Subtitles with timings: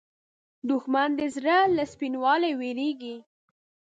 [0.69, 3.15] دښمن د زړه له سپینوالي وېرېږي